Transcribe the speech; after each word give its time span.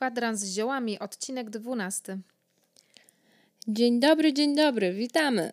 Kwadrans 0.00 0.40
z 0.40 0.54
ziołami, 0.54 0.98
odcinek 0.98 1.50
12. 1.50 2.18
Dzień 3.68 4.00
dobry, 4.00 4.32
dzień 4.32 4.56
dobry, 4.56 4.92
witamy. 4.92 5.52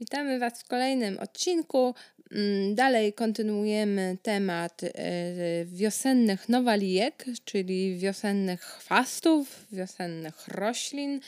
Witamy 0.00 0.38
Was 0.38 0.62
w 0.62 0.68
kolejnym 0.68 1.18
odcinku. 1.18 1.94
Mm, 2.30 2.74
dalej 2.74 3.12
kontynuujemy 3.12 4.16
temat 4.22 4.82
e, 4.84 4.90
wiosennych 5.64 6.48
nowalijek, 6.48 7.24
czyli 7.44 7.98
wiosennych 7.98 8.60
chwastów, 8.60 9.66
wiosennych 9.72 10.48
roślin, 10.48 11.20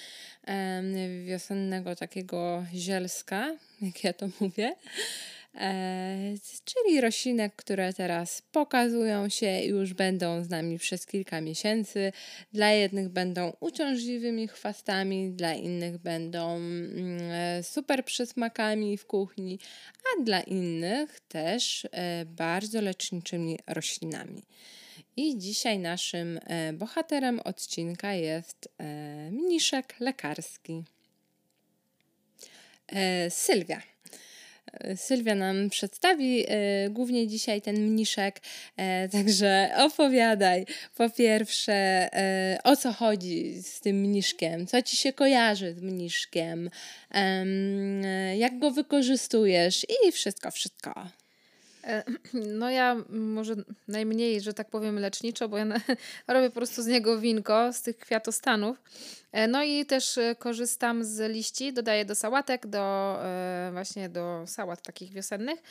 wiosennego 1.24 1.96
takiego 1.96 2.64
zielska, 2.74 3.56
jak 3.82 4.04
ja 4.04 4.12
to 4.12 4.28
mówię. 4.40 4.76
E, 5.56 6.34
czyli 6.64 7.00
roślinek, 7.00 7.56
które 7.56 7.92
teraz 7.92 8.42
pokazują 8.52 9.28
się 9.28 9.60
i 9.60 9.68
już 9.68 9.94
będą 9.94 10.44
z 10.44 10.50
nami 10.50 10.78
przez 10.78 11.06
kilka 11.06 11.40
miesięcy. 11.40 12.12
Dla 12.52 12.70
jednych 12.70 13.08
będą 13.08 13.52
uciążliwymi 13.60 14.48
chwastami, 14.48 15.30
dla 15.30 15.54
innych 15.54 15.98
będą 15.98 16.56
mm, 16.56 17.18
e, 17.30 17.62
super 17.62 18.04
przysmakami 18.04 18.98
w 18.98 19.06
kuchni, 19.06 19.58
a 20.04 20.22
dla 20.22 20.40
innych 20.40 21.20
też 21.20 21.88
e, 21.90 22.24
bardzo 22.24 22.80
leczniczymi 22.80 23.58
roślinami. 23.66 24.42
I 25.16 25.38
dzisiaj 25.38 25.78
naszym 25.78 26.40
bohaterem 26.72 27.40
odcinka 27.40 28.12
jest 28.12 28.68
mniszek 29.30 29.94
lekarski. 30.00 30.84
Sylwia. 33.28 33.95
Sylwia 34.96 35.34
nam 35.34 35.70
przedstawi 35.70 36.44
e, 36.48 36.90
głównie 36.90 37.26
dzisiaj 37.26 37.62
ten 37.62 37.76
mniszek, 37.76 38.40
e, 38.76 39.08
także 39.08 39.70
opowiadaj. 39.78 40.66
Po 40.96 41.10
pierwsze 41.10 41.72
e, 41.72 42.58
o 42.64 42.76
co 42.76 42.92
chodzi 42.92 43.62
z 43.62 43.80
tym 43.80 43.96
mniszkiem, 43.96 44.66
co 44.66 44.82
ci 44.82 44.96
się 44.96 45.12
kojarzy 45.12 45.74
z 45.74 45.80
mniszkiem, 45.80 46.70
jak 48.36 48.58
go 48.58 48.70
wykorzystujesz? 48.70 49.86
I 50.08 50.12
wszystko, 50.12 50.50
wszystko. 50.50 51.25
No 52.60 52.70
ja 52.70 52.96
może 53.08 53.54
najmniej, 53.88 54.40
że 54.40 54.54
tak 54.54 54.70
powiem, 54.70 54.98
leczniczo, 54.98 55.48
bo 55.48 55.58
ja 55.58 55.66
robię 56.28 56.50
po 56.50 56.54
prostu 56.54 56.82
z 56.82 56.86
niego 56.86 57.18
winko, 57.18 57.72
z 57.72 57.82
tych 57.82 57.98
kwiatostanów. 57.98 58.80
E, 59.32 59.48
no 59.48 59.62
i 59.62 59.86
też 59.86 60.18
e, 60.18 60.34
korzystam 60.34 61.04
z 61.04 61.32
liści, 61.32 61.72
dodaję 61.72 62.04
do 62.04 62.14
sałatek, 62.14 62.66
do 62.66 63.16
e, 63.24 63.70
właśnie 63.72 64.08
do 64.08 64.44
sałat 64.46 64.82
takich 64.82 65.12
wiosennych. 65.12 65.62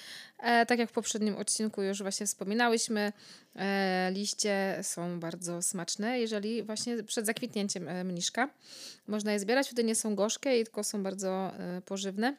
Tak 0.67 0.79
jak 0.79 0.89
w 0.89 0.93
poprzednim 0.93 1.35
odcinku 1.35 1.81
już 1.81 2.01
właśnie 2.01 2.25
wspominałyśmy, 2.25 3.13
liście 4.11 4.79
są 4.81 5.19
bardzo 5.19 5.61
smaczne, 5.61 6.19
jeżeli 6.19 6.63
właśnie 6.63 7.03
przed 7.03 7.25
zakwitnięciem 7.25 8.05
mniszka. 8.05 8.49
Można 9.07 9.33
je 9.33 9.39
zbierać, 9.39 9.67
wtedy 9.67 9.83
nie 9.83 9.95
są 9.95 10.15
gorzkie 10.15 10.59
i 10.59 10.63
tylko 10.63 10.83
są 10.83 11.03
bardzo 11.03 11.51
pożywne. 11.85 12.35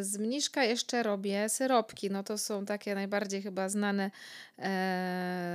Z 0.00 0.18
mniszka 0.18 0.64
jeszcze 0.64 1.02
robię 1.02 1.48
syropki. 1.48 2.10
No 2.10 2.22
to 2.22 2.38
są 2.38 2.64
takie 2.64 2.94
najbardziej 2.94 3.42
chyba 3.42 3.68
znane 3.68 4.10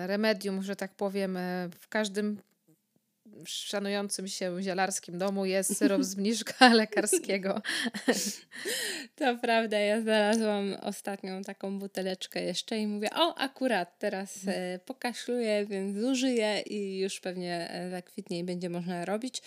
remedium, 0.08 0.64
że 0.64 0.76
tak 0.76 0.94
powiem, 0.94 1.38
w 1.80 1.88
każdym 1.90 2.42
szanującym 3.46 4.28
się 4.28 4.62
zielarskim 4.62 5.18
domu 5.18 5.46
jest 5.46 5.78
syrop 5.78 6.04
z 6.04 6.16
mniszka 6.18 6.74
lekarskiego. 6.74 7.62
To 9.16 9.38
prawda, 9.38 9.80
ja 9.80 10.02
znalazłam 10.02 10.76
ostatnią 10.82 11.42
taką 11.42 11.80
buteleczkę 11.80 12.44
jeszcze 12.44 12.78
i 12.78 12.88
mówię, 12.88 13.10
o 13.16 13.38
akurat 13.38 14.00
teraz 14.00 14.40
e, 14.48 14.80
pokaszluję, 14.86 15.66
więc 15.66 15.98
zużyję 15.98 16.62
i 16.62 17.00
już 17.00 17.20
pewnie 17.20 17.72
e, 17.72 17.90
zakwitnie 17.90 18.40
i 18.40 18.44
będzie 18.44 18.70
można 18.70 19.06
robić. 19.06 19.42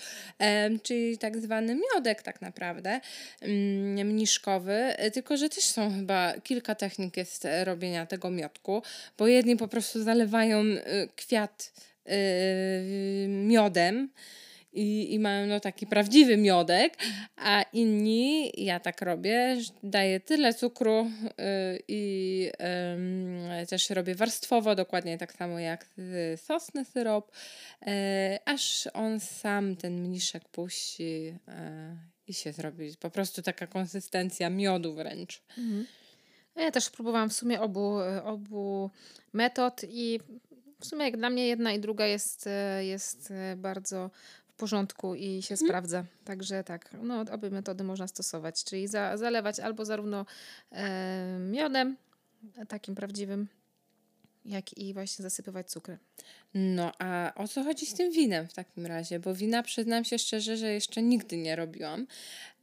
Czyli 0.82 1.18
tak 1.18 1.40
zwany 1.40 1.76
miodek 1.94 2.22
tak 2.22 2.40
naprawdę, 2.40 3.00
mm, 3.40 4.08
mniszkowy, 4.08 4.72
e, 4.72 5.10
tylko 5.10 5.36
że 5.36 5.48
też 5.48 5.64
są 5.64 5.94
chyba 5.94 6.34
kilka 6.40 6.74
technik 6.74 7.16
jest 7.16 7.46
robienia 7.64 8.06
tego 8.06 8.30
miodku, 8.30 8.82
bo 9.18 9.26
jedni 9.26 9.56
po 9.56 9.68
prostu 9.68 10.02
zalewają 10.02 10.64
kwiat 11.16 11.72
miodem 13.28 14.08
i, 14.72 15.14
i 15.14 15.18
mają 15.18 15.46
no 15.46 15.60
taki 15.60 15.86
prawdziwy 15.86 16.36
miodek, 16.36 16.96
a 17.36 17.62
inni, 17.72 18.52
ja 18.64 18.80
tak 18.80 19.02
robię, 19.02 19.56
daję 19.82 20.20
tyle 20.20 20.54
cukru 20.54 21.10
yy, 21.24 21.78
i 21.88 22.50
też 23.68 23.90
robię 23.90 24.14
warstwowo, 24.14 24.74
dokładnie 24.74 25.18
tak 25.18 25.32
samo 25.32 25.58
jak 25.58 25.86
sosny 26.36 26.84
syrop, 26.84 27.32
yy, 27.86 27.92
aż 28.44 28.88
on 28.92 29.20
sam 29.20 29.76
ten 29.76 30.00
mniszek 30.00 30.48
puści 30.48 31.24
yy, 31.24 31.34
i 32.26 32.34
się 32.34 32.52
zrobi 32.52 32.96
po 33.00 33.10
prostu 33.10 33.42
taka 33.42 33.66
konsystencja 33.66 34.50
miodu 34.50 34.94
wręcz. 34.94 35.42
Mhm. 35.58 35.86
Ja 36.56 36.70
też 36.70 36.90
próbowałam 36.90 37.30
w 37.30 37.32
sumie 37.32 37.60
obu, 37.60 37.96
obu 38.24 38.90
metod 39.32 39.80
i 39.88 40.20
w 40.80 40.86
sumie 40.86 41.04
jak 41.04 41.16
dla 41.16 41.30
mnie 41.30 41.46
jedna 41.46 41.72
i 41.72 41.80
druga 41.80 42.06
jest, 42.06 42.46
e, 42.46 42.84
jest 42.84 43.30
e, 43.30 43.56
bardzo 43.56 44.10
w 44.48 44.54
porządku 44.54 45.14
i 45.14 45.42
się 45.42 45.54
mhm. 45.54 45.68
sprawdza. 45.68 46.04
Także 46.24 46.64
tak, 46.64 46.90
no 47.02 47.24
obie 47.32 47.50
metody 47.50 47.84
można 47.84 48.08
stosować, 48.08 48.64
czyli 48.64 48.88
za, 48.88 49.16
zalewać 49.16 49.60
albo 49.60 49.84
zarówno 49.84 50.26
e, 50.72 51.38
miodem, 51.38 51.96
takim 52.68 52.94
prawdziwym, 52.94 53.48
jak 54.44 54.78
i 54.78 54.94
właśnie 54.94 55.22
zasypywać 55.22 55.70
cukrem. 55.70 55.98
No, 56.54 56.92
a 56.98 57.32
o 57.34 57.48
co 57.48 57.64
chodzi 57.64 57.86
z 57.86 57.94
tym 57.94 58.12
winem 58.12 58.48
w 58.48 58.52
takim 58.52 58.86
razie? 58.86 59.20
Bo 59.20 59.34
wina 59.34 59.62
przyznam 59.62 60.04
się 60.04 60.18
szczerze, 60.18 60.56
że 60.56 60.72
jeszcze 60.72 61.02
nigdy 61.02 61.36
nie 61.36 61.56
robiłam. 61.56 62.06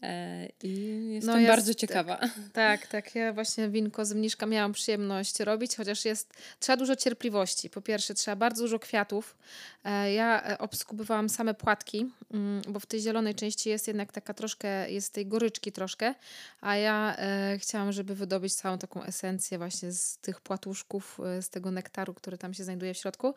E, 0.03 0.47
I 0.63 1.07
jestem 1.13 1.33
no 1.33 1.39
jest, 1.39 1.51
bardzo 1.51 1.73
ciekawa. 1.73 2.17
Tak, 2.17 2.31
tak, 2.53 2.87
tak. 2.87 3.15
Ja 3.15 3.33
właśnie 3.33 3.69
winko 3.69 4.05
z 4.05 4.13
mniszka 4.13 4.45
miałam 4.45 4.73
przyjemność 4.73 5.39
robić, 5.39 5.75
chociaż 5.75 6.05
jest, 6.05 6.33
trzeba 6.59 6.77
dużo 6.77 6.95
cierpliwości. 6.95 7.69
Po 7.69 7.81
pierwsze, 7.81 8.13
trzeba 8.13 8.35
bardzo 8.35 8.63
dużo 8.63 8.79
kwiatów. 8.79 9.37
E, 9.83 10.13
ja 10.13 10.43
e, 10.43 10.57
obskubywałam 10.57 11.29
same 11.29 11.53
płatki, 11.53 12.11
mm, 12.33 12.61
bo 12.69 12.79
w 12.79 12.85
tej 12.85 12.99
zielonej 12.99 13.35
części 13.35 13.69
jest 13.69 13.87
jednak 13.87 14.11
taka 14.11 14.33
troszkę, 14.33 14.91
jest 14.91 15.13
tej 15.13 15.25
goryczki 15.25 15.71
troszkę, 15.71 16.15
a 16.61 16.75
ja 16.75 17.17
chciałam, 17.57 17.91
żeby 17.91 18.15
wydobyć 18.15 18.55
całą 18.55 18.77
taką 18.77 19.03
esencję 19.03 19.57
właśnie 19.57 19.91
z 19.91 20.17
tych 20.17 20.41
płatuszków, 20.41 21.19
z 21.41 21.49
tego 21.49 21.71
nektaru, 21.71 22.13
który 22.13 22.37
tam 22.37 22.53
się 22.53 22.63
znajduje 22.63 22.93
w 22.93 22.97
środku. 22.97 23.33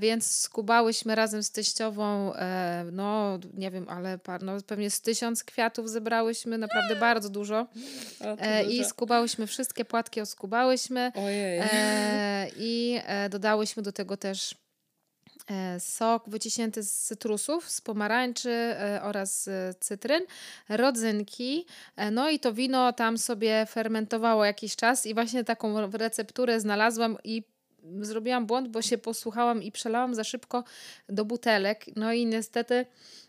Więc 0.00 0.36
skubałyśmy 0.36 1.14
razem 1.14 1.42
z 1.42 1.50
teściową, 1.50 2.32
no 2.92 3.38
nie 3.54 3.70
wiem, 3.70 3.86
ale 3.88 4.18
no, 4.42 4.52
pewnie 4.66 4.90
z 4.90 5.00
tysiąc 5.00 5.44
kwiatów 5.44 5.79
zebrałyśmy, 5.88 6.58
naprawdę 6.58 6.96
bardzo 6.96 7.28
dużo. 7.28 7.66
E, 8.20 8.64
I 8.64 8.84
skubałyśmy 8.84 9.46
wszystkie 9.46 9.84
płatki, 9.84 10.20
oskubałyśmy. 10.20 11.12
Ojej. 11.14 11.58
E, 11.62 12.48
I 12.56 13.00
e, 13.04 13.28
dodałyśmy 13.28 13.82
do 13.82 13.92
tego 13.92 14.16
też 14.16 14.54
e, 15.50 15.80
sok 15.80 16.28
wyciśnięty 16.28 16.82
z 16.82 16.92
cytrusów, 16.92 17.70
z 17.70 17.80
pomarańczy 17.80 18.50
e, 18.50 19.00
oraz 19.02 19.44
z 19.44 19.78
cytryn, 19.78 20.22
rodzynki. 20.68 21.66
No 22.12 22.30
i 22.30 22.40
to 22.40 22.52
wino 22.52 22.92
tam 22.92 23.18
sobie 23.18 23.66
fermentowało 23.66 24.44
jakiś 24.44 24.76
czas 24.76 25.06
i 25.06 25.14
właśnie 25.14 25.44
taką 25.44 25.90
recepturę 25.90 26.60
znalazłam 26.60 27.16
i 27.24 27.42
zrobiłam 28.00 28.46
błąd, 28.46 28.68
bo 28.68 28.82
się 28.82 28.98
posłuchałam 28.98 29.62
i 29.62 29.72
przelałam 29.72 30.14
za 30.14 30.24
szybko 30.24 30.64
do 31.08 31.24
butelek. 31.24 31.84
No 31.96 32.12
i 32.12 32.26
niestety 32.26 32.86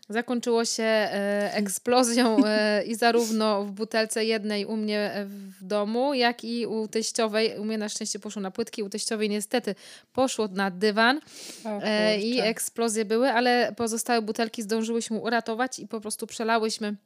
zakończyło 0.08 0.64
się 0.64 0.82
e, 0.82 1.54
eksplozją 1.54 2.36
e, 2.46 2.84
i 2.84 2.94
zarówno 2.94 3.64
w 3.64 3.70
butelce 3.70 4.24
jednej 4.24 4.66
u 4.66 4.76
mnie 4.76 5.26
w 5.60 5.64
domu, 5.64 6.14
jak 6.14 6.44
i 6.44 6.66
u 6.66 6.88
teściowej. 6.88 7.58
U 7.58 7.64
mnie 7.64 7.78
na 7.78 7.88
szczęście 7.88 8.18
poszło 8.18 8.42
na 8.42 8.50
płytki, 8.50 8.82
u 8.82 8.88
teściowej 8.88 9.28
niestety 9.28 9.74
poszło 10.12 10.48
na 10.48 10.70
dywan 10.70 11.20
e, 11.64 12.20
i 12.20 12.40
eksplozje 12.40 13.04
były, 13.04 13.30
ale 13.30 13.74
pozostałe 13.76 14.22
butelki 14.22 14.62
zdążyłyśmy 14.62 15.18
uratować 15.18 15.78
i 15.78 15.88
po 15.88 16.00
prostu 16.00 16.26
przelałyśmy 16.26 16.96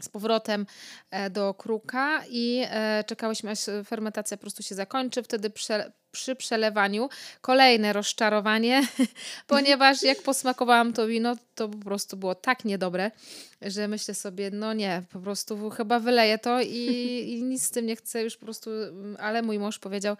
z 0.00 0.08
powrotem 0.08 0.66
e, 1.10 1.30
do 1.30 1.54
kruka 1.54 2.22
i 2.30 2.64
e, 2.70 3.04
czekałyśmy 3.06 3.50
aż 3.50 3.58
fermentacja 3.84 4.36
po 4.36 4.40
prostu 4.40 4.62
się 4.62 4.74
zakończy. 4.74 5.22
Wtedy 5.22 5.50
prze, 5.50 5.92
przy 6.12 6.36
przelewaniu 6.36 7.08
kolejne 7.40 7.92
rozczarowanie, 7.92 8.86
ponieważ 9.46 10.02
jak 10.02 10.22
posmakowałam 10.22 10.92
to 10.92 11.06
wino, 11.06 11.36
to 11.54 11.68
po 11.68 11.78
prostu 11.78 12.16
było 12.16 12.34
tak 12.34 12.64
niedobre, 12.64 13.10
że 13.62 13.88
myślę 13.88 14.14
sobie, 14.14 14.50
no 14.50 14.72
nie, 14.72 15.02
po 15.12 15.20
prostu 15.20 15.70
chyba 15.70 15.98
wyleję 15.98 16.38
to 16.38 16.60
i, 16.60 16.86
i 17.32 17.42
nic 17.42 17.62
z 17.62 17.70
tym 17.70 17.86
nie 17.86 17.96
chcę 17.96 18.22
już 18.22 18.36
po 18.36 18.44
prostu, 18.44 18.70
ale 19.18 19.42
mój 19.42 19.58
mąż 19.58 19.78
powiedział, 19.78 20.16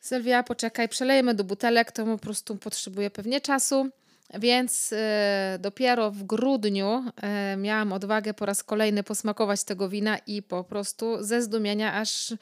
Sylwia, 0.00 0.42
poczekaj, 0.42 0.88
przelejemy 0.88 1.34
do 1.34 1.44
butelek, 1.44 1.92
to 1.92 2.04
po 2.04 2.18
prostu 2.18 2.56
potrzebuje 2.56 3.10
pewnie 3.10 3.40
czasu. 3.40 3.90
Więc 4.34 4.92
e, 4.92 5.58
dopiero 5.60 6.10
w 6.10 6.22
grudniu 6.22 7.04
e, 7.16 7.56
miałam 7.56 7.92
odwagę 7.92 8.34
po 8.34 8.46
raz 8.46 8.62
kolejny 8.62 9.02
posmakować 9.02 9.64
tego 9.64 9.88
wina 9.88 10.18
i 10.26 10.42
po 10.42 10.64
prostu 10.64 11.24
ze 11.24 11.42
zdumienia 11.42 11.94
aż 11.94 12.34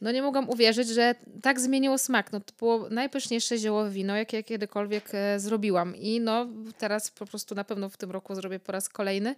no 0.00 0.12
nie 0.12 0.22
mogłam 0.22 0.48
uwierzyć, 0.48 0.88
że 0.88 1.14
tak 1.42 1.60
zmieniło 1.60 1.98
smak. 1.98 2.32
No 2.32 2.40
to 2.40 2.52
było 2.58 2.88
najpyszniejsze 2.90 3.58
ziołowe 3.58 3.90
wino, 3.90 4.16
jakie 4.16 4.42
kiedykolwiek 4.42 5.04
e, 5.12 5.40
zrobiłam. 5.40 5.96
I 5.96 6.20
no 6.20 6.46
teraz 6.78 7.10
po 7.10 7.26
prostu 7.26 7.54
na 7.54 7.64
pewno 7.64 7.88
w 7.88 7.96
tym 7.96 8.10
roku 8.10 8.34
zrobię 8.34 8.60
po 8.60 8.72
raz 8.72 8.88
kolejny. 8.88 9.34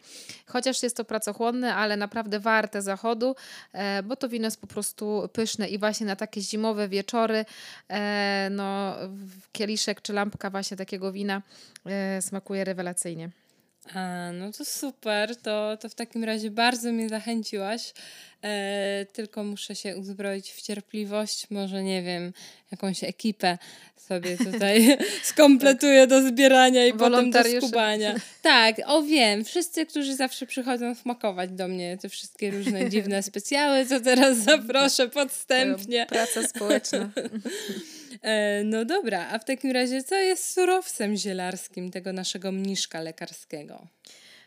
Chociaż 0.46 0.82
jest 0.82 0.96
to 0.96 1.04
pracochłonne, 1.04 1.74
ale 1.74 1.96
naprawdę 1.96 2.40
warte 2.40 2.82
zachodu, 2.82 3.36
e, 3.72 4.02
bo 4.02 4.16
to 4.16 4.28
wino 4.28 4.46
jest 4.46 4.60
po 4.60 4.66
prostu 4.66 5.28
pyszne 5.32 5.68
i 5.68 5.78
właśnie 5.78 6.06
na 6.06 6.16
takie 6.16 6.40
zimowe 6.40 6.88
wieczory, 6.88 7.44
e, 7.88 8.48
no 8.50 8.96
kieliszek 9.52 10.02
czy 10.02 10.12
lampka 10.12 10.50
właśnie 10.50 10.76
takiego 10.76 11.12
wina 11.12 11.42
smakuje 12.20 12.64
rewelacyjnie. 12.64 13.30
A, 13.94 14.30
no 14.32 14.52
to 14.52 14.64
super, 14.64 15.36
to, 15.36 15.76
to 15.80 15.88
w 15.88 15.94
takim 15.94 16.24
razie 16.24 16.50
bardzo 16.50 16.92
mnie 16.92 17.08
zachęciłaś. 17.08 17.92
E, 18.44 19.06
tylko 19.12 19.44
muszę 19.44 19.76
się 19.76 19.96
uzbroić 19.96 20.52
w 20.52 20.62
cierpliwość. 20.62 21.50
Może 21.50 21.82
nie 21.82 22.02
wiem, 22.02 22.32
jakąś 22.70 23.04
ekipę 23.04 23.58
sobie 24.08 24.36
tutaj 24.36 24.98
skompletuję 25.22 26.06
do 26.06 26.28
zbierania 26.28 26.86
i 26.86 26.92
potem 26.92 27.30
do 27.30 27.44
skubania. 27.60 28.14
Tak, 28.42 28.76
o 28.86 29.02
wiem, 29.02 29.44
wszyscy, 29.44 29.86
którzy 29.86 30.16
zawsze 30.16 30.46
przychodzą 30.46 30.94
smakować 30.94 31.50
do 31.50 31.68
mnie 31.68 31.98
te 31.98 32.08
wszystkie 32.08 32.50
różne 32.50 32.90
dziwne 32.90 33.22
specjały, 33.30 33.86
to 33.86 34.00
teraz 34.00 34.38
zaproszę 34.38 35.08
podstępnie. 35.08 36.06
Praca 36.08 36.42
społeczna. 36.48 37.10
E, 38.22 38.64
no 38.64 38.84
dobra, 38.84 39.28
a 39.28 39.38
w 39.38 39.44
takim 39.44 39.72
razie 39.72 40.02
co 40.02 40.14
jest 40.14 40.52
surowcem 40.52 41.16
zielarskim 41.16 41.90
tego 41.90 42.12
naszego 42.12 42.52
mniszka 42.52 43.00
lekarskiego? 43.00 43.86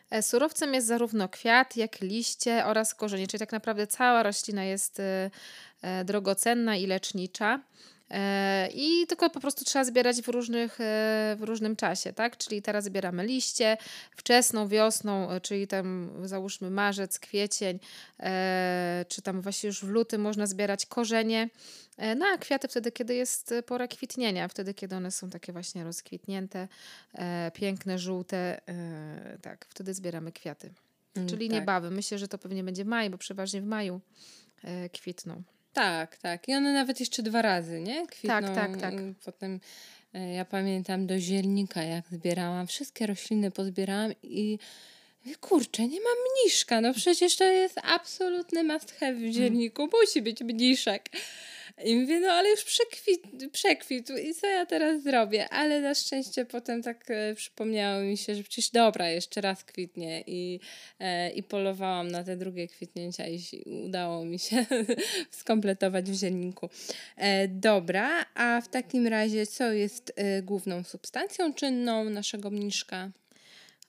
E, 0.10 0.22
surowcem 0.22 0.74
jest 0.74 0.88
zarówno 0.88 1.30
kwiat, 1.30 1.78
jak 1.78 2.02
liście 2.02 2.66
oraz 2.66 2.96
korzenie, 2.96 3.28
czyli 3.28 3.40
tak 3.40 3.52
naprawdę 3.52 3.88
cała 3.88 4.24
roślina 4.24 4.64
jest 4.64 5.00
e, 5.00 6.06
drogocenna 6.06 6.76
i 6.76 6.88
lecznicza. 6.88 7.62
I 8.74 9.06
tylko 9.08 9.30
po 9.30 9.40
prostu 9.40 9.66
trzeba 9.66 9.86
zbierać 9.86 10.22
w, 10.22 10.28
różnych, 10.28 10.78
w 11.36 11.40
różnym 11.40 11.76
czasie, 11.76 12.14
tak? 12.14 12.38
Czyli 12.38 12.62
teraz 12.62 12.86
zbieramy 12.86 13.26
liście, 13.26 13.78
wczesną 14.12 14.68
wiosną, 14.68 15.28
czyli 15.42 15.68
tam 15.68 16.12
załóżmy 16.24 16.70
marzec, 16.70 17.20
kwiecień, 17.20 17.80
czy 19.08 19.22
tam 19.22 19.42
właśnie 19.42 19.68
już 19.68 19.86
w 19.86 19.88
lutym 19.88 20.22
można 20.22 20.48
zbierać 20.48 20.86
korzenie. 20.86 21.50
E, 22.00 22.16
no 22.16 22.26
a 22.26 22.38
kwiaty 22.38 22.68
wtedy, 22.68 22.92
kiedy 22.92 23.16
jest 23.16 23.52
e, 23.52 23.64
pora 23.64 23.88
kwitnienia, 23.88 24.48
wtedy, 24.48 24.74
kiedy 24.74 24.96
one 24.96 25.12
są 25.12 25.30
takie 25.30 25.54
właśnie 25.54 25.84
rozkwitnięte, 25.84 26.68
e, 27.14 27.52
piękne, 27.54 28.00
żółte, 28.00 28.62
e, 28.68 29.38
tak, 29.42 29.66
wtedy 29.70 29.94
zbieramy 29.94 30.32
kwiaty. 30.32 30.74
Mm, 31.16 31.30
Czyli 31.30 31.48
tak. 31.48 31.60
niebawem. 31.60 31.94
Myślę, 31.94 32.18
że 32.18 32.28
to 32.28 32.38
pewnie 32.38 32.64
będzie 32.64 32.86
maj, 32.86 33.10
bo 33.10 33.18
przeważnie 33.18 33.62
w 33.62 33.66
maju 33.66 34.02
e, 34.64 34.90
kwitną. 34.90 35.44
Tak, 35.74 36.18
tak. 36.18 36.48
I 36.48 36.56
one 36.56 36.74
nawet 36.74 37.00
jeszcze 37.00 37.24
dwa 37.24 37.42
razy, 37.42 37.80
nie? 37.80 38.08
Kwitną. 38.08 38.30
Tak, 38.30 38.56
tak, 38.56 38.82
tak. 38.82 38.94
Potem 39.26 39.60
e, 40.14 40.34
ja 40.34 40.46
pamiętam 40.46 41.08
do 41.08 41.20
zielnika, 41.20 41.84
jak 41.84 42.06
zbierałam, 42.12 42.68
wszystkie 42.68 43.08
rośliny 43.08 43.52
pozbierałam 43.52 44.12
i 44.24 44.60
kurczę, 45.42 45.88
nie 45.88 46.02
mam 46.02 46.16
mniszka. 46.32 46.82
No 46.82 46.94
przecież 46.94 47.36
to 47.36 47.44
jest 47.44 47.80
absolutny 47.84 48.64
must 48.64 48.92
have 48.92 49.14
w 49.14 49.18
mm. 49.18 49.32
zielniku. 49.32 49.90
Musi 50.02 50.22
być 50.22 50.42
mniszek. 50.42 51.10
I 51.84 51.96
mówię, 51.96 52.20
no 52.20 52.28
ale 52.32 52.50
już 52.50 52.64
przekwit, 52.64 53.52
przekwitł 53.52 54.14
i 54.14 54.34
co 54.34 54.48
ja 54.48 54.66
teraz 54.66 55.04
zrobię? 55.04 55.50
Ale 55.50 55.82
na 55.82 55.96
szczęście 55.96 56.46
potem 56.46 56.84
tak 56.84 57.12
e, 57.12 57.36
przypomniało 57.36 58.02
mi 58.02 58.18
się, 58.18 58.36
że 58.36 58.44
przecież 58.44 58.70
dobra, 58.70 59.10
jeszcze 59.10 59.42
raz 59.42 59.64
kwitnie 59.64 60.24
i, 60.28 60.60
e, 61.00 61.32
i 61.32 61.44
polowałam 61.44 62.08
na 62.08 62.24
te 62.24 62.38
drugie 62.38 62.68
kwitnięcia 62.68 63.28
i 63.28 63.40
udało 63.86 64.26
mi 64.26 64.40
się 64.40 64.66
skompletować 65.40 66.12
w 66.12 66.14
zielniku. 66.14 66.70
E, 67.18 67.48
dobra, 67.48 68.26
a 68.36 68.62
w 68.62 68.68
takim 68.68 69.08
razie 69.08 69.46
co 69.46 69.72
jest 69.72 70.14
e, 70.16 70.42
główną 70.42 70.84
substancją 70.84 71.54
czynną 71.54 72.10
naszego 72.10 72.50
mniszka? 72.50 73.12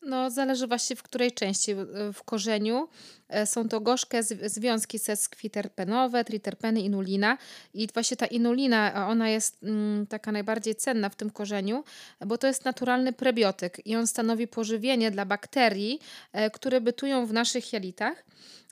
No, 0.02 0.30
zależy 0.30 0.66
właśnie 0.66 0.96
w 0.96 1.02
której 1.02 1.32
części. 1.32 1.74
W 2.14 2.22
korzeniu 2.24 2.88
e, 3.28 3.46
są 3.46 3.68
to 3.68 3.80
gorzkie 3.80 4.22
związki 4.22 4.98
seskwiterpenowe, 4.98 6.24
triterpeny, 6.24 6.80
inulina. 6.80 7.38
I 7.74 7.88
właśnie 7.94 8.16
ta 8.16 8.26
inulina, 8.26 9.08
ona 9.08 9.28
jest 9.28 9.62
mm, 9.62 10.06
taka 10.06 10.32
najbardziej 10.32 10.74
cenna 10.74 11.08
w 11.08 11.16
tym 11.16 11.30
korzeniu, 11.30 11.84
bo 12.26 12.38
to 12.38 12.46
jest 12.46 12.64
naturalny 12.64 13.12
prebiotyk 13.12 13.86
i 13.86 13.96
on 13.96 14.06
stanowi 14.06 14.48
pożywienie 14.48 15.10
dla 15.10 15.24
bakterii, 15.24 16.00
e, 16.32 16.50
które 16.50 16.80
bytują 16.80 17.26
w 17.26 17.32
naszych 17.32 17.72
jelitach 17.72 18.24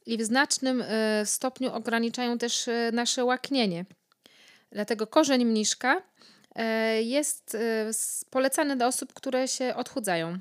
i 0.06 0.18
w 0.18 0.22
znacznym 0.22 0.82
e, 0.86 1.26
stopniu 1.26 1.72
ograniczają 1.72 2.38
też 2.38 2.68
nasze 2.92 3.24
łaknienie. 3.24 3.84
Dlatego 4.72 5.06
korzeń 5.06 5.44
mniszka 5.44 6.02
jest 7.00 7.56
polecany 8.30 8.76
dla 8.76 8.86
osób, 8.86 9.12
które 9.12 9.48
się 9.48 9.74
odchudzają. 9.74 10.38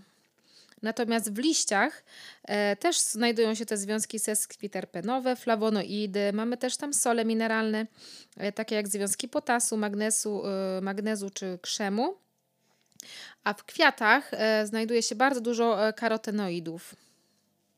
Natomiast 0.82 1.34
w 1.34 1.38
liściach 1.38 2.04
e, 2.44 2.76
też 2.76 3.00
znajdują 3.00 3.56
się 3.56 3.66
te 3.66 3.78
związki 3.78 4.20
seskwiterpenowe, 4.20 5.36
flawonoidy, 5.36 6.34
mamy 6.34 6.58
też 6.58 6.78
tam 6.78 6.94
sole 6.94 7.26
mineralne, 7.26 7.88
e, 8.38 8.52
takie 8.52 8.76
jak 8.76 8.88
związki 8.88 9.28
potasu, 9.28 9.78
magnesu, 9.78 10.44
e, 10.48 10.82
magnezu 10.82 11.30
czy 11.30 11.60
krzemu. 11.62 12.18
A 13.44 13.54
w 13.54 13.64
kwiatach 13.64 14.32
e, 14.34 14.68
znajduje 14.68 15.04
się 15.04 15.16
bardzo 15.16 15.42
dużo 15.42 15.88
e, 15.88 15.94
karotenoidów. 15.94 16.96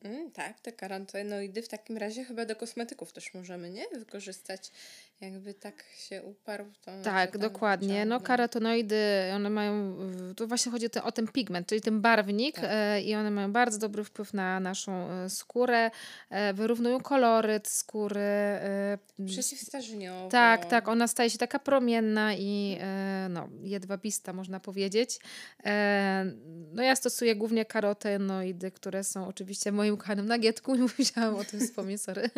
Mm, 0.04 0.32
tak, 0.32 0.60
te 0.60 0.72
karotenoidy 0.72 1.62
w 1.62 1.68
takim 1.68 1.98
razie 1.98 2.24
chyba 2.24 2.46
do 2.46 2.56
kosmetyków 2.56 3.14
też 3.14 3.34
możemy, 3.34 3.70
nie? 3.70 3.86
Wykorzystać 3.94 4.72
jakby 5.22 5.54
tak 5.54 5.84
się 5.98 6.24
uparł. 6.24 6.66
To 6.82 6.92
tak, 7.04 7.38
dokładnie. 7.38 8.06
No 8.06 8.20
karotenoidy, 8.20 8.96
one 9.36 9.50
mają, 9.50 9.96
to 10.36 10.48
właśnie 10.48 10.72
chodzi 10.72 10.86
o, 10.86 11.04
o 11.04 11.12
ten 11.12 11.28
pigment, 11.28 11.68
czyli 11.68 11.82
ten 11.82 12.02
barwnik 12.02 12.56
tak. 12.56 12.66
e, 12.68 13.02
i 13.02 13.16
one 13.16 13.32
mają 13.32 13.52
bardzo 13.52 13.78
dobry 13.78 14.04
wpływ 14.04 14.34
na 14.34 14.60
naszą 14.60 15.12
e, 15.12 15.30
skórę, 15.30 15.92
e, 16.30 16.54
wyrównują 16.54 17.02
koloryt 17.02 17.68
skóry. 17.68 18.20
E, 18.20 18.98
Przeciwstarzeniowo. 19.26 20.30
Tak, 20.30 20.66
tak, 20.66 20.88
ona 20.88 21.08
staje 21.08 21.30
się 21.30 21.38
taka 21.38 21.60
promienna 21.60 22.34
i 22.34 22.78
e, 22.82 23.28
no, 23.30 23.50
jedwabista 23.64 24.34
można 24.34 24.60
powiedzieć. 24.60 25.20
E, 25.66 26.26
no 26.74 26.84
ja 26.84 26.96
stosuję 26.96 27.36
głównie 27.36 27.66
karotenoidy, 27.66 28.72
które 28.72 29.04
są 29.04 29.28
oczywiście 29.28 29.72
moim 29.72 29.94
ukochanym 29.94 30.26
nagietku, 30.26 30.76
nie 30.76 30.88
musiałam 31.00 31.36
o 31.36 31.44
tym 31.44 31.60
wspomnieć, 31.60 32.02
sorry. 32.02 32.30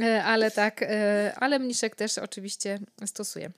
E, 0.00 0.24
ale 0.24 0.50
tak, 0.50 0.84
ale 1.36 1.58
mniszek 1.58 1.96
też 1.96 2.03
też 2.04 2.18
oczywiście 2.18 2.78
stosuję. 3.06 3.50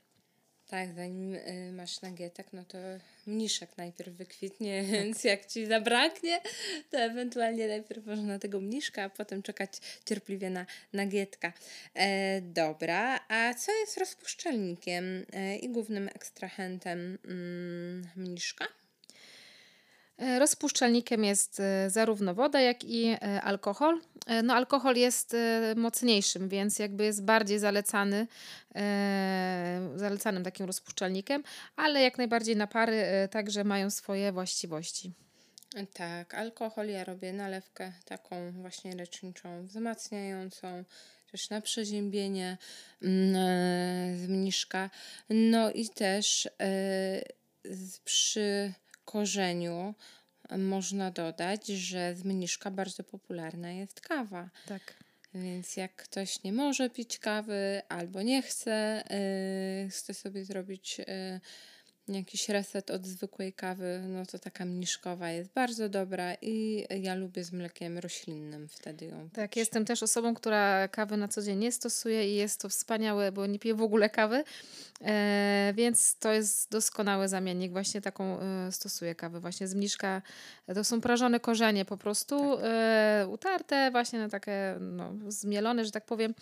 Tak, 0.67 0.95
zanim 0.95 1.35
y, 1.35 1.73
masz 1.73 2.01
nagietek, 2.01 2.47
no 2.53 2.65
to 2.65 2.79
mniszek 3.27 3.77
najpierw 3.77 4.13
wykwitnie, 4.13 4.83
tak. 4.83 4.91
więc 4.93 5.25
jak 5.25 5.47
ci 5.47 5.67
zabraknie, 5.67 6.41
to 6.91 6.99
ewentualnie 6.99 7.69
najpierw 7.69 8.07
można 8.07 8.39
tego 8.39 8.61
mniszka, 8.61 9.03
a 9.03 9.09
potem 9.11 9.43
czekać 9.43 9.71
cierpliwie 10.05 10.51
na 10.51 10.67
nagietka. 10.93 11.53
E, 11.95 12.41
dobra, 12.41 13.21
a 13.29 13.55
co 13.55 13.73
jest 13.73 13.99
rozpuszczalnikiem 13.99 15.27
e, 15.33 15.57
i 15.57 15.69
głównym 15.69 16.09
ekstrahentem 16.09 17.19
mm, 17.25 18.09
mniszka? 18.17 18.67
E, 20.19 20.39
rozpuszczalnikiem 20.39 21.25
jest 21.25 21.61
e, 21.61 21.91
zarówno 21.91 22.35
woda, 22.35 22.61
jak 22.61 22.85
i 22.85 23.07
e, 23.07 23.43
alkohol. 23.43 24.01
No, 24.45 24.55
alkohol 24.55 24.97
jest 24.97 25.37
mocniejszym, 25.77 26.49
więc 26.49 26.79
jakby 26.79 27.05
jest 27.05 27.25
bardziej 27.25 27.59
zalecany, 27.59 28.27
zalecanym 29.97 30.45
takim 30.45 30.67
rozpuszczalnikiem, 30.67 31.43
ale 31.77 32.03
jak 32.03 32.19
najbardziej 32.19 32.57
napary 32.57 33.05
także 33.31 33.65
mają 33.65 33.91
swoje 33.91 34.33
właściwości. 34.33 35.13
Tak, 35.95 36.35
alkohol 36.35 36.89
ja 36.89 37.05
robię 37.05 37.33
nalewkę 37.33 37.93
taką 38.05 38.53
właśnie 38.53 38.95
leczniczą, 38.97 39.67
wzmacniającą, 39.67 40.85
też 41.31 41.51
na 41.51 41.61
przeziębienie 41.61 42.59
mm, 43.03 44.19
z 44.19 44.29
mniszka. 44.29 44.91
No 45.31 45.71
i 45.71 45.89
też 45.89 46.49
przy 48.05 48.73
korzeniu 49.07 49.95
można 50.59 51.11
dodać, 51.11 51.67
że 51.67 52.15
z 52.15 52.25
mniszka 52.25 52.71
bardzo 52.71 53.05
popularna 53.05 53.73
jest 53.73 54.01
kawa. 54.01 54.51
Tak. 54.67 54.95
Więc 55.35 55.77
jak 55.77 55.97
ktoś 55.97 56.43
nie 56.43 56.53
może 56.53 56.91
pić 56.91 57.19
kawy 57.19 57.83
albo 57.89 58.23
nie 58.23 58.43
chce, 58.43 59.05
yy, 59.83 59.91
chce 59.91 60.15
sobie 60.15 60.45
zrobić 60.45 60.99
yy, 60.99 61.07
jakiś 62.09 62.49
reset 62.49 62.91
od 62.91 63.07
zwykłej 63.07 63.53
kawy, 63.53 64.01
no 64.09 64.27
to 64.27 64.39
taka 64.39 64.65
mniszkowa 64.65 65.31
jest 65.31 65.51
bardzo 65.53 65.89
dobra 65.89 66.35
i 66.43 66.87
ja 67.01 67.15
lubię 67.15 67.45
z 67.45 67.53
mlekiem 67.53 67.99
roślinnym 67.99 68.69
wtedy 68.69 69.07
ją 69.07 69.31
Tak, 69.31 69.51
pić. 69.51 69.57
jestem 69.57 69.85
też 69.85 70.03
osobą, 70.03 70.35
która 70.35 70.89
kawy 70.89 71.17
na 71.17 71.29
co 71.29 71.43
dzień 71.43 71.59
nie 71.59 71.73
stosuje 71.73 72.33
i 72.33 72.37
jest 72.37 72.61
to 72.61 72.69
wspaniałe, 72.69 73.33
bo 73.33 73.47
nie 73.47 73.59
piję 73.59 73.75
w 73.75 73.83
ogóle 73.83 74.11
kawy, 74.11 74.45
e, 75.01 75.73
więc 75.77 76.19
to 76.19 76.33
jest 76.33 76.71
doskonały 76.71 77.29
zamiennik. 77.29 77.73
Właśnie 77.73 78.01
taką 78.01 78.41
e, 78.41 78.73
stosuję 78.73 79.15
kawę. 79.15 79.41
Właśnie 79.41 79.69
z 79.69 79.75
mniszka, 79.75 80.23
to 80.75 80.85
są 80.85 81.01
prażone 81.01 81.41
korzenie 81.41 81.85
po 81.85 81.97
prostu, 81.97 82.57
tak. 82.57 82.65
e, 82.65 83.27
utarte 83.29 83.91
właśnie 83.91 84.19
na 84.19 84.29
takie 84.29 84.77
no, 84.81 85.13
zmielone, 85.29 85.85
że 85.85 85.91
tak 85.91 86.07
powiem 86.07 86.35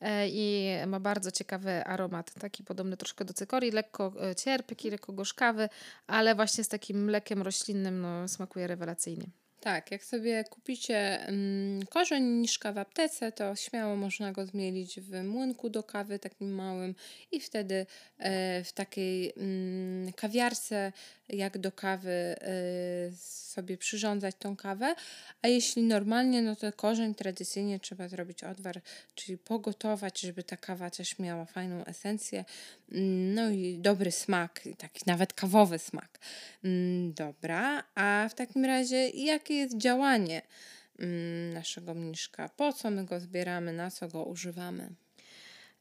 e, 0.00 0.28
i 0.28 0.70
ma 0.86 1.00
bardzo 1.00 1.30
ciekawy 1.30 1.84
aromat, 1.84 2.34
taki 2.34 2.64
podobny 2.64 2.96
troszkę 2.96 3.24
do 3.24 3.34
cykorii, 3.34 3.70
lekko 3.70 4.12
e, 4.30 4.34
cierpki, 4.34 4.90
lekko 4.90 5.09
gorzkawy, 5.12 5.68
ale 6.06 6.34
właśnie 6.34 6.64
z 6.64 6.68
takim 6.68 7.04
mlekiem 7.04 7.42
roślinnym 7.42 8.00
no, 8.00 8.28
smakuje 8.28 8.66
rewelacyjnie. 8.66 9.26
Tak, 9.60 9.90
jak 9.90 10.04
sobie 10.04 10.44
kupicie 10.44 11.20
mm, 11.20 11.86
korzeń 11.86 12.24
niszka 12.24 12.72
w 12.72 12.78
aptece, 12.78 13.32
to 13.32 13.56
śmiało 13.56 13.96
można 13.96 14.32
go 14.32 14.46
zmielić 14.46 15.00
w 15.00 15.22
młynku 15.24 15.70
do 15.70 15.82
kawy 15.82 16.18
takim 16.18 16.54
małym 16.54 16.94
i 17.32 17.40
wtedy 17.40 17.86
e, 18.18 18.64
w 18.64 18.72
takiej 18.72 19.32
mm, 19.36 20.12
kawiarce 20.12 20.92
jak 21.32 21.58
do 21.58 21.72
kawy 21.72 22.36
y, 23.12 23.16
sobie 23.50 23.78
przyrządzać 23.78 24.34
tą 24.38 24.56
kawę, 24.56 24.94
a 25.42 25.48
jeśli 25.48 25.82
normalnie, 25.82 26.42
no 26.42 26.56
to 26.56 26.72
korzeń 26.72 27.14
tradycyjnie 27.14 27.80
trzeba 27.80 28.08
zrobić 28.08 28.44
odwar, 28.44 28.80
czyli 29.14 29.38
pogotować, 29.38 30.20
żeby 30.20 30.42
ta 30.42 30.56
kawa 30.56 30.90
też 30.90 31.18
miała 31.18 31.44
fajną 31.44 31.84
esencję, 31.84 32.44
mm, 32.92 33.34
no 33.34 33.50
i 33.50 33.78
dobry 33.78 34.10
smak, 34.10 34.60
taki 34.78 35.02
nawet 35.06 35.32
kawowy 35.32 35.78
smak. 35.78 36.18
Mm, 36.64 37.12
dobra, 37.14 37.84
a 37.94 38.28
w 38.30 38.34
takim 38.34 38.64
razie 38.64 39.08
jakie 39.08 39.54
jest 39.54 39.76
działanie 39.76 40.42
mm, 40.98 41.52
naszego 41.54 41.94
mniszka? 41.94 42.48
Po 42.48 42.72
co 42.72 42.90
my 42.90 43.04
go 43.04 43.20
zbieramy, 43.20 43.72
na 43.72 43.90
co 43.90 44.08
go 44.08 44.24
używamy? 44.24 44.94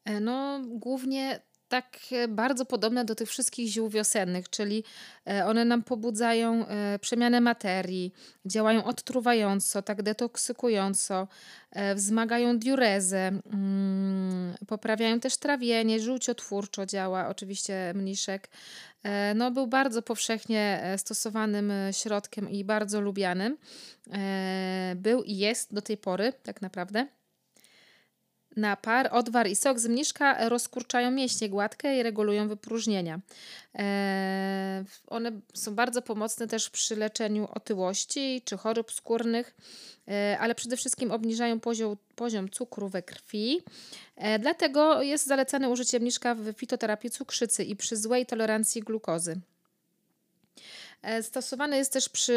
E, 0.05 0.19
no, 0.19 0.61
głównie 0.65 1.39
tak 1.69 1.97
bardzo 2.29 2.65
podobne 2.65 3.05
do 3.05 3.15
tych 3.15 3.29
wszystkich 3.29 3.67
ziół 3.67 3.89
wiosennych, 3.89 4.49
czyli 4.49 4.83
e, 5.27 5.45
one 5.45 5.65
nam 5.65 5.83
pobudzają 5.83 6.67
e, 6.67 6.99
przemianę 6.99 7.41
materii, 7.41 8.13
działają 8.45 8.83
odtruwająco, 8.83 9.81
tak 9.81 10.03
detoksykująco, 10.03 11.27
e, 11.71 11.95
wzmagają 11.95 12.59
diurezę, 12.59 13.27
mm, 13.27 14.55
poprawiają 14.67 15.19
też 15.19 15.37
trawienie, 15.37 15.99
żółciotwórczo 15.99 16.85
działa 16.85 17.27
oczywiście 17.27 17.91
mniszek. 17.95 18.49
No, 19.35 19.51
był 19.51 19.67
bardzo 19.67 20.01
powszechnie 20.01 20.93
stosowanym 20.97 21.71
środkiem 21.91 22.49
i 22.49 22.63
bardzo 22.63 23.01
lubianym. 23.01 23.57
Był 24.95 25.23
i 25.23 25.37
jest 25.37 25.73
do 25.73 25.81
tej 25.81 25.97
pory, 25.97 26.33
tak 26.43 26.61
naprawdę. 26.61 27.18
Napar, 28.59 29.09
odwar 29.11 29.47
i 29.47 29.55
sok 29.55 29.79
z 29.79 29.87
mniszka 29.87 30.49
rozkurczają 30.49 31.11
mięśnie 31.11 31.49
gładkie 31.49 31.99
i 31.99 32.03
regulują 32.03 32.47
wypróżnienia. 32.47 33.19
E, 33.75 34.83
one 35.07 35.31
są 35.53 35.75
bardzo 35.75 36.01
pomocne 36.01 36.47
też 36.47 36.69
przy 36.69 36.95
leczeniu 36.95 37.47
otyłości 37.53 38.41
czy 38.45 38.57
chorób 38.57 38.91
skórnych, 38.91 39.55
e, 40.07 40.37
ale 40.39 40.55
przede 40.55 40.77
wszystkim 40.77 41.11
obniżają 41.11 41.59
poziom, 41.59 41.97
poziom 42.15 42.49
cukru 42.49 42.89
we 42.89 43.03
krwi. 43.03 43.61
E, 44.15 44.39
dlatego 44.39 45.01
jest 45.01 45.27
zalecane 45.27 45.69
użycie 45.69 45.99
mniszka 45.99 46.35
w 46.35 46.53
fitoterapii 46.53 47.09
cukrzycy 47.09 47.63
i 47.63 47.75
przy 47.75 47.97
złej 47.97 48.25
tolerancji 48.25 48.81
glukozy. 48.81 49.39
E, 51.01 51.23
stosowany 51.23 51.77
jest 51.77 51.93
też 51.93 52.09
przy, 52.09 52.33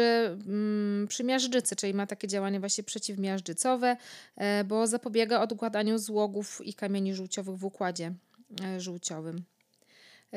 mm, 0.47 1.07
przy 1.07 1.23
miażdżycy, 1.23 1.75
czyli 1.75 1.93
ma 1.93 2.07
takie 2.07 2.27
działanie 2.27 2.59
właśnie 2.59 2.83
przeciwmiażdżycowe, 2.83 3.97
e, 4.35 4.63
bo 4.63 4.87
zapobiega 4.87 5.41
odkładaniu 5.41 5.97
złogów 5.97 6.61
i 6.65 6.73
kamieni 6.73 7.13
żółciowych 7.13 7.55
w 7.55 7.65
układzie 7.65 8.13
e, 8.63 8.81
żółciowym. 8.81 9.43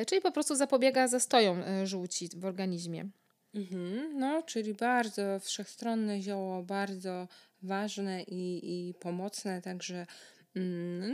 Czyli 0.07 0.21
po 0.21 0.33
prostu 0.33 0.55
zapobiega 0.55 1.09
zastojom 1.09 1.63
żółci 1.85 2.29
w 2.37 2.45
organizmie. 2.45 3.09
Mhm, 3.55 4.19
no, 4.19 4.43
czyli 4.43 4.75
bardzo 4.75 5.41
wszechstronne 5.41 6.23
zioło, 6.23 6.63
bardzo 6.63 7.29
ważne 7.63 8.23
i, 8.23 8.61
i 8.89 8.95
pomocne, 8.95 9.63
także 9.63 10.07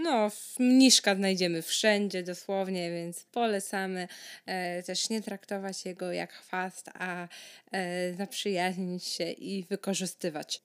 no, 0.03 0.31
mniszka 0.59 1.15
znajdziemy 1.15 1.63
wszędzie 1.63 2.23
dosłownie, 2.23 2.91
więc 2.91 3.25
polecamy 3.25 4.09
e, 4.47 4.83
też 4.83 5.11
nie 5.11 5.23
traktować 5.23 5.85
jego 5.85 6.13
jak 6.13 6.33
chwast, 6.33 6.91
a 6.95 7.29
e, 7.73 8.15
zaprzyjaźnić 8.15 9.05
się 9.05 9.31
i 9.31 9.65
wykorzystywać. 9.65 10.63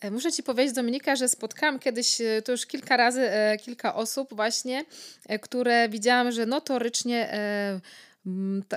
E, 0.00 0.10
muszę 0.10 0.32
Ci 0.32 0.42
powiedzieć, 0.42 0.74
Dominika, 0.74 1.16
że 1.16 1.28
spotkałam 1.28 1.78
kiedyś, 1.78 2.20
e, 2.20 2.42
to 2.42 2.52
już 2.52 2.66
kilka 2.66 2.96
razy, 2.96 3.30
e, 3.30 3.56
kilka 3.56 3.94
osób 3.94 4.34
właśnie, 4.34 4.84
które 5.40 5.88
widziałam, 5.88 6.32
że 6.32 6.46
notorycznie 6.46 7.28
Mm, 7.32 7.80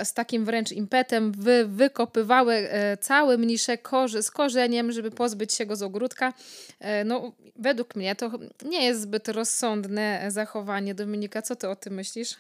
z 0.04 0.14
takim 0.14 0.46
wręcz 0.46 0.72
impetem 0.72 1.32
wy, 1.32 1.66
wykopywały 1.68 2.54
e, 2.54 2.98
cały 2.98 3.38
mniszek 3.38 3.82
korzy, 3.82 4.24
z 4.24 4.32
korzeniem, 4.32 4.92
żeby 4.92 5.12
pozbyć 5.12 5.54
się 5.54 5.66
go 5.66 5.76
z 5.76 5.82
ogródka. 5.82 6.34
E, 6.80 7.04
no, 7.04 7.32
według 7.56 7.96
mnie 7.96 8.16
to 8.16 8.32
nie 8.66 8.86
jest 8.86 9.02
zbyt 9.02 9.28
rozsądne 9.28 10.26
zachowanie. 10.28 10.96
Dominika, 10.96 11.42
co 11.42 11.56
ty 11.56 11.70
o 11.70 11.76
tym 11.76 11.94
myślisz? 11.94 12.36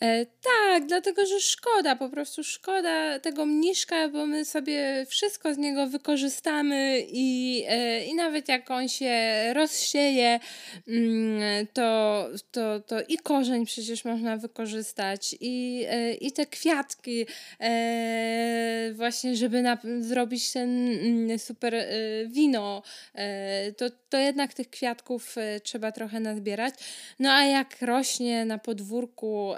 E, 0.00 0.26
tak, 0.26 0.86
dlatego 0.86 1.26
że 1.26 1.40
szkoda, 1.40 1.96
po 1.96 2.08
prostu 2.08 2.44
szkoda 2.44 3.18
tego 3.18 3.46
mniszka, 3.46 4.08
bo 4.08 4.26
my 4.26 4.44
sobie 4.44 5.06
wszystko 5.08 5.54
z 5.54 5.58
niego 5.58 5.86
wykorzystamy 5.86 7.02
i, 7.08 7.64
e, 7.68 8.04
i 8.04 8.14
nawet 8.14 8.48
jak 8.48 8.70
on 8.70 8.88
się 8.88 9.14
rozsieje, 9.54 10.40
mm, 10.88 11.66
to, 11.72 12.28
to, 12.50 12.80
to 12.80 12.96
i 13.08 13.18
korzeń 13.18 13.66
przecież 13.66 14.04
można 14.04 14.36
wykorzystać, 14.36 15.36
i, 15.40 15.84
e, 15.88 16.14
i 16.14 16.32
te 16.32 16.46
kwiatki, 16.46 17.26
e, 17.60 18.90
właśnie, 18.94 19.36
żeby 19.36 19.62
na, 19.62 19.78
zrobić 20.00 20.52
ten 20.52 20.88
mm, 20.88 21.38
super 21.38 21.74
e, 21.74 21.86
wino, 22.26 22.82
e, 23.14 23.72
to, 23.72 23.86
to 24.08 24.18
jednak 24.18 24.54
tych 24.54 24.70
kwiatków 24.70 25.36
trzeba 25.62 25.92
trochę 25.92 26.20
nazbierać. 26.20 26.74
No 27.18 27.32
a 27.32 27.44
jak 27.44 27.82
rośnie 27.82 28.44
na 28.44 28.58
podwórku, 28.58 29.54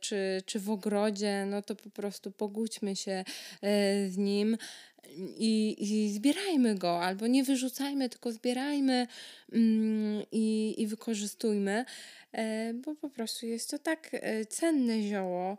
czy, 0.00 0.42
czy 0.46 0.60
w 0.60 0.70
ogrodzie, 0.70 1.46
no 1.46 1.62
to 1.62 1.76
po 1.76 1.90
prostu 1.90 2.30
pogódźmy 2.30 2.96
się 2.96 3.12
e, 3.12 3.24
z 4.08 4.16
nim 4.16 4.56
i, 5.38 5.76
i 5.78 6.12
zbierajmy 6.12 6.74
go, 6.74 7.02
albo 7.02 7.26
nie 7.26 7.44
wyrzucajmy, 7.44 8.08
tylko 8.08 8.32
zbierajmy 8.32 9.06
mm, 9.52 10.22
i, 10.32 10.74
i 10.78 10.86
wykorzystujmy, 10.86 11.84
e, 12.32 12.74
bo 12.74 12.94
po 12.94 13.10
prostu 13.10 13.46
jest 13.46 13.70
to 13.70 13.78
tak 13.78 14.10
e, 14.12 14.46
cenne 14.46 15.02
zioło, 15.02 15.58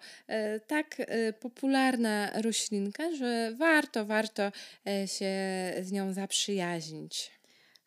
tak 0.68 0.98
popularna 1.40 2.42
roślinka, 2.42 3.16
że 3.16 3.54
warto, 3.58 4.06
warto 4.06 4.52
się 5.06 5.34
z 5.82 5.92
nią 5.92 6.14
zaprzyjaźnić. 6.14 7.32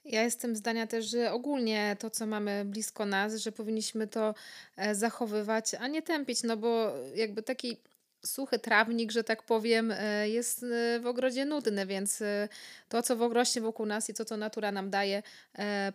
Ja 0.05 0.23
jestem 0.23 0.57
zdania 0.57 0.87
też, 0.87 1.11
że 1.11 1.33
ogólnie 1.33 1.97
to, 1.99 2.11
co 2.11 2.27
mamy 2.27 2.65
blisko 2.65 3.07
nas, 3.07 3.35
że 3.35 3.53
powinniśmy 3.53 4.07
to 4.07 4.35
e, 4.77 4.95
zachowywać, 4.95 5.75
a 5.75 5.89
nie 5.89 6.03
tępić, 6.03 6.43
no 6.43 6.57
bo 6.57 6.93
jakby 7.15 7.43
taki 7.43 7.77
suchy 8.27 8.59
trawnik, 8.59 9.13
że 9.13 9.25
tak 9.25 9.43
powiem, 9.43 9.93
e, 9.99 10.29
jest 10.29 10.63
e, 10.63 11.01
w 11.01 11.07
ogrodzie 11.07 11.45
nudny, 11.45 11.87
więc 11.87 12.23
to, 12.89 13.03
co 13.03 13.17
w 13.17 13.23
ogrodzie 13.23 13.61
wokół 13.61 13.87
nas 13.87 14.11
i 14.11 14.15
to, 14.15 14.25
co 14.25 14.37
natura 14.37 14.73
nam 14.73 14.91
daje, 14.91 15.23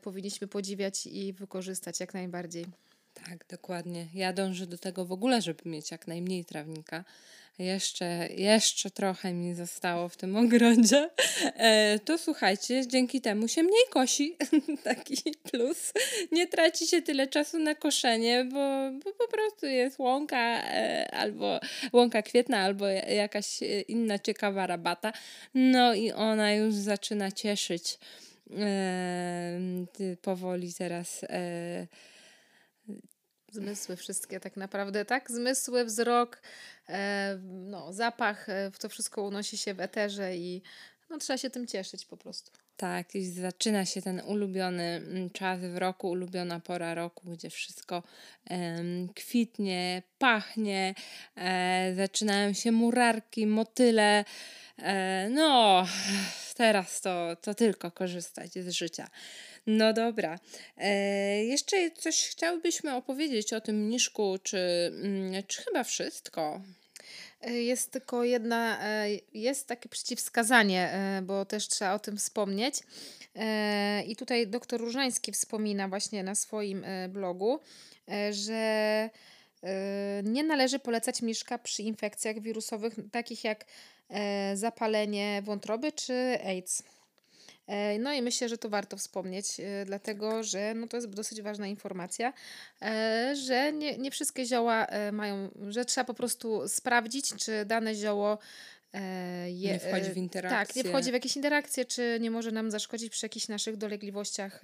powinniśmy 0.01 0.47
podziwiać 0.47 1.07
i 1.07 1.33
wykorzystać 1.33 1.99
jak 1.99 2.13
najbardziej. 2.13 2.65
Tak, 3.13 3.45
dokładnie. 3.49 4.07
Ja 4.13 4.33
dążę 4.33 4.67
do 4.67 4.77
tego 4.77 5.05
w 5.05 5.11
ogóle, 5.11 5.41
żeby 5.41 5.69
mieć 5.69 5.91
jak 5.91 6.07
najmniej 6.07 6.45
trawnika 6.45 7.03
jeszcze, 7.59 8.27
jeszcze 8.37 8.91
trochę 8.91 9.33
mi 9.33 9.55
zostało 9.55 10.09
w 10.09 10.17
tym 10.17 10.35
ogrodzie, 10.45 11.09
e, 11.57 11.99
to 11.99 12.17
słuchajcie, 12.17 12.87
dzięki 12.87 13.21
temu 13.21 13.47
się 13.47 13.63
mniej 13.63 13.83
kosi. 13.89 14.37
Taki 14.83 15.33
plus. 15.51 15.93
Nie 16.31 16.47
traci 16.47 16.87
się 16.87 17.01
tyle 17.01 17.27
czasu 17.27 17.59
na 17.59 17.75
koszenie, 17.75 18.45
bo, 18.45 18.91
bo 19.03 19.11
po 19.11 19.27
prostu 19.27 19.65
jest 19.65 19.99
łąka 19.99 20.63
e, 20.63 21.11
albo 21.11 21.59
łąka 21.93 22.21
kwietna, 22.21 22.57
albo 22.57 22.87
jakaś 22.87 23.59
inna 23.87 24.19
ciekawa 24.19 24.67
rabata. 24.67 25.13
No 25.53 25.93
i 25.93 26.11
ona 26.11 26.53
już 26.53 26.73
zaczyna 26.73 27.31
cieszyć 27.31 27.99
e, 28.57 29.59
powoli 30.21 30.73
teraz 30.73 31.25
zmysły 33.53 33.95
wszystkie 33.95 34.39
tak 34.39 34.57
naprawdę, 34.57 35.05
tak? 35.05 35.31
Zmysły, 35.31 35.85
wzrok, 35.85 36.41
e, 36.89 37.37
no, 37.43 37.93
zapach, 37.93 38.49
e, 38.49 38.71
to 38.79 38.89
wszystko 38.89 39.21
unosi 39.21 39.57
się 39.57 39.73
w 39.73 39.79
eterze 39.79 40.35
i 40.35 40.61
no, 41.09 41.17
trzeba 41.17 41.37
się 41.37 41.49
tym 41.49 41.67
cieszyć 41.67 42.05
po 42.05 42.17
prostu. 42.17 42.51
Tak, 42.77 43.15
i 43.15 43.25
zaczyna 43.25 43.85
się 43.85 44.01
ten 44.01 44.19
ulubiony 44.19 44.83
mm, 44.83 45.29
czas 45.29 45.59
w 45.59 45.77
roku, 45.77 46.09
ulubiona 46.09 46.59
pora 46.59 46.93
roku, 46.93 47.29
gdzie 47.29 47.49
wszystko 47.49 48.03
kwitnie, 49.15 50.03
pachnie, 50.17 50.95
e, 51.35 51.93
zaczynają 51.95 52.53
się 52.53 52.71
murarki, 52.71 53.47
motyle. 53.47 54.25
E, 54.79 55.29
no, 55.29 55.85
teraz 56.55 57.01
to, 57.01 57.35
to 57.41 57.53
tylko 57.53 57.91
korzystać 57.91 58.53
z 58.53 58.69
życia. 58.69 59.07
No 59.67 59.93
dobra. 59.93 60.39
E, 60.77 61.43
jeszcze 61.43 61.91
coś 61.91 62.27
chciałbyśmy 62.27 62.95
opowiedzieć 62.95 63.53
o 63.53 63.61
tym 63.61 63.85
mniszku, 63.85 64.37
czy, 64.43 64.57
mm, 65.03 65.43
czy 65.47 65.63
chyba 65.63 65.83
wszystko? 65.83 66.61
E, 67.43 67.53
jest 67.53 67.91
tylko 67.91 68.23
jedna, 68.23 68.87
e, 68.87 69.07
jest 69.33 69.67
takie 69.67 69.89
przeciwwskazanie, 69.89 70.91
e, 70.91 71.21
bo 71.21 71.45
też 71.45 71.67
trzeba 71.67 71.93
o 71.93 71.99
tym 71.99 72.17
wspomnieć. 72.17 72.75
I 74.07 74.15
tutaj 74.15 74.47
doktor 74.47 74.81
Różański 74.81 75.31
wspomina 75.31 75.87
właśnie 75.87 76.23
na 76.23 76.35
swoim 76.35 76.85
blogu, 77.09 77.59
że 78.31 79.09
nie 80.23 80.43
należy 80.43 80.79
polecać 80.79 81.21
mniszka 81.21 81.57
przy 81.57 81.83
infekcjach 81.83 82.39
wirusowych 82.39 82.93
takich 83.11 83.43
jak 83.43 83.65
zapalenie 84.53 85.41
wątroby 85.45 85.91
czy 85.91 86.13
AIDS. 86.45 86.83
E, 87.67 87.99
no 87.99 88.13
i 88.13 88.21
myślę, 88.21 88.49
że 88.49 88.57
to 88.57 88.69
warto 88.69 88.97
wspomnieć, 88.97 89.59
e, 89.59 89.85
dlatego 89.85 90.43
że 90.43 90.73
no 90.73 90.87
to 90.87 90.97
jest 90.97 91.09
dosyć 91.09 91.41
ważna 91.41 91.67
informacja, 91.67 92.33
e, 92.81 93.33
że 93.35 93.73
nie, 93.73 93.97
nie 93.97 94.11
wszystkie 94.11 94.45
zioła 94.45 94.87
mają, 95.11 95.49
że 95.69 95.85
trzeba 95.85 96.05
po 96.05 96.13
prostu 96.13 96.67
sprawdzić, 96.67 97.33
czy 97.35 97.65
dane 97.65 97.95
zioło 97.95 98.37
je, 99.45 99.73
nie 99.73 99.79
wchodzi 99.79 100.09
w 100.09 100.17
interakcję. 100.17 100.57
Tak, 100.57 100.75
nie 100.75 100.83
wchodzi 100.83 101.09
w 101.11 101.13
jakieś 101.13 101.35
interakcje, 101.35 101.85
czy 101.85 102.17
nie 102.21 102.31
może 102.31 102.51
nam 102.51 102.71
zaszkodzić 102.71 103.09
przy 103.09 103.25
jakichś 103.25 103.47
naszych 103.47 103.77
dolegliwościach 103.77 104.61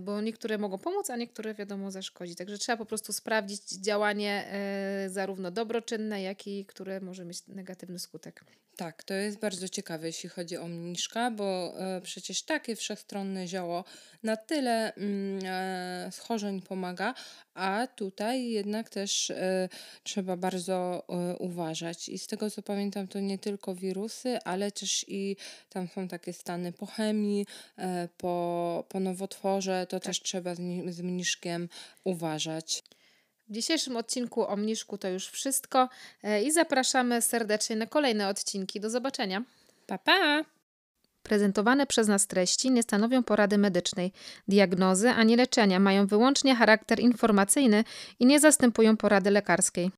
bo 0.00 0.20
niektóre 0.20 0.58
mogą 0.58 0.78
pomóc, 0.78 1.10
a 1.10 1.16
niektóre 1.16 1.54
wiadomo 1.54 1.90
zaszkodzi. 1.90 2.36
Także 2.36 2.58
trzeba 2.58 2.76
po 2.76 2.86
prostu 2.86 3.12
sprawdzić 3.12 3.62
działanie 3.68 4.44
e, 4.50 5.10
zarówno 5.10 5.50
dobroczynne, 5.50 6.22
jak 6.22 6.46
i 6.46 6.66
które 6.66 7.00
może 7.00 7.24
mieć 7.24 7.46
negatywny 7.46 7.98
skutek. 7.98 8.44
Tak, 8.76 9.04
to 9.04 9.14
jest 9.14 9.38
bardzo 9.38 9.68
ciekawe, 9.68 10.06
jeśli 10.06 10.28
chodzi 10.28 10.56
o 10.56 10.68
mniszka, 10.68 11.30
bo 11.30 11.74
e, 11.78 12.00
przecież 12.00 12.42
takie 12.42 12.76
wszechstronne 12.76 13.48
zioło 13.48 13.84
na 14.22 14.36
tyle 14.36 14.94
mm, 14.94 15.40
e, 15.44 16.08
schorzeń 16.12 16.62
pomaga, 16.62 17.14
a 17.56 17.86
tutaj 17.86 18.48
jednak 18.48 18.90
też 18.90 19.30
e, 19.30 19.68
trzeba 20.02 20.36
bardzo 20.36 21.02
e, 21.08 21.36
uważać. 21.36 22.08
I 22.08 22.18
z 22.18 22.26
tego 22.26 22.50
co 22.50 22.62
pamiętam, 22.62 23.08
to 23.08 23.20
nie 23.20 23.38
tylko 23.38 23.74
wirusy, 23.74 24.38
ale 24.44 24.72
też 24.72 25.04
i 25.08 25.36
tam 25.68 25.88
są 25.88 26.08
takie 26.08 26.32
stany 26.32 26.72
po 26.72 26.86
chemii, 26.86 27.46
e, 27.76 28.08
po, 28.16 28.84
po 28.88 29.00
nowotworze, 29.00 29.86
to 29.88 30.00
tak. 30.00 30.06
też 30.06 30.22
trzeba 30.22 30.54
z, 30.54 30.60
z 30.88 31.00
mniszkiem 31.00 31.68
uważać. 32.04 32.82
W 33.48 33.52
dzisiejszym 33.52 33.96
odcinku 33.96 34.46
o 34.46 34.56
mniszku 34.56 34.98
to 34.98 35.08
już 35.08 35.28
wszystko 35.28 35.88
i 36.44 36.52
zapraszamy 36.52 37.22
serdecznie 37.22 37.76
na 37.76 37.86
kolejne 37.86 38.28
odcinki. 38.28 38.80
Do 38.80 38.90
zobaczenia. 38.90 39.44
Pa, 39.86 39.98
pa! 39.98 40.55
Prezentowane 41.26 41.86
przez 41.86 42.08
nas 42.08 42.26
treści 42.26 42.70
nie 42.70 42.82
stanowią 42.82 43.22
porady 43.22 43.58
medycznej, 43.58 44.12
diagnozy 44.48 45.08
ani 45.08 45.36
leczenia, 45.36 45.80
mają 45.80 46.06
wyłącznie 46.06 46.54
charakter 46.54 47.00
informacyjny 47.00 47.84
i 48.20 48.26
nie 48.26 48.40
zastępują 48.40 48.96
porady 48.96 49.30
lekarskiej. 49.30 49.90